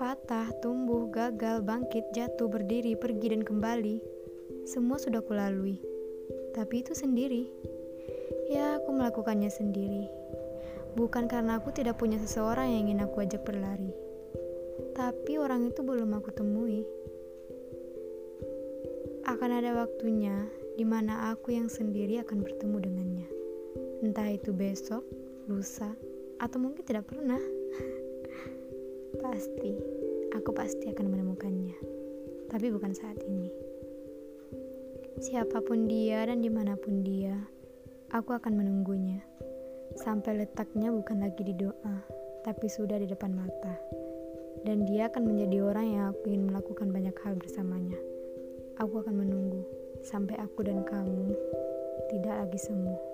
Patah, 0.00 0.48
tumbuh, 0.64 1.12
gagal, 1.12 1.60
bangkit, 1.60 2.16
jatuh, 2.16 2.48
berdiri, 2.48 2.96
pergi, 2.96 3.36
dan 3.36 3.44
kembali. 3.44 4.00
Semua 4.64 4.96
sudah 4.96 5.20
kulalui. 5.20 5.76
Tapi 6.56 6.80
itu 6.80 6.96
sendiri. 6.96 7.44
Ya, 8.48 8.80
aku 8.80 8.96
melakukannya 8.96 9.52
sendiri. 9.52 10.08
Bukan 10.96 11.28
karena 11.28 11.60
aku 11.60 11.76
tidak 11.76 12.00
punya 12.00 12.16
seseorang 12.16 12.72
yang 12.72 12.88
ingin 12.88 13.04
aku 13.04 13.20
ajak 13.20 13.44
berlari. 13.44 13.92
Tapi 14.96 15.36
orang 15.36 15.68
itu 15.68 15.84
belum 15.84 16.16
aku 16.16 16.32
temui. 16.32 16.80
Akan 19.28 19.52
ada 19.52 19.84
waktunya 19.84 20.48
di 20.80 20.88
mana 20.88 21.28
aku 21.28 21.52
yang 21.52 21.68
sendiri 21.68 22.24
akan 22.24 22.40
bertemu 22.40 22.76
dengannya. 22.88 23.28
Entah 24.00 24.32
itu 24.32 24.56
besok, 24.56 25.04
lusa, 25.44 25.92
atau 26.40 26.56
mungkin 26.56 26.88
tidak 26.88 27.04
pernah. 27.04 27.59
Pasti, 29.40 29.72
aku 30.36 30.52
pasti 30.52 30.92
akan 30.92 31.16
menemukannya. 31.16 31.72
Tapi 32.52 32.66
bukan 32.76 32.92
saat 32.92 33.16
ini. 33.24 33.48
Siapa 35.16 35.64
pun 35.64 35.88
dia 35.88 36.28
dan 36.28 36.44
di 36.44 36.52
mana 36.52 36.76
pun 36.76 37.00
dia, 37.00 37.32
aku 38.12 38.36
akan 38.36 38.60
menunggunya. 38.60 39.24
Sampai 39.96 40.44
letaknya 40.44 40.92
bukan 40.92 41.24
lagi 41.24 41.40
di 41.40 41.56
doa, 41.56 42.04
tapi 42.44 42.68
sudah 42.68 43.00
di 43.00 43.08
depan 43.08 43.32
mata. 43.32 43.80
Dan 44.68 44.84
dia 44.84 45.08
akan 45.08 45.32
menjadi 45.32 45.64
orang 45.64 45.86
yang 45.88 46.04
aku 46.12 46.22
ingin 46.28 46.52
melakukan 46.52 46.92
banyak 46.92 47.16
hal 47.24 47.32
bersamanya. 47.40 47.96
Aku 48.76 49.00
akan 49.00 49.24
menunggu 49.24 49.64
sampai 50.04 50.36
aku 50.36 50.68
dan 50.68 50.84
kamu 50.84 51.32
tidak 52.12 52.44
lagi 52.44 52.60
semu. 52.60 53.09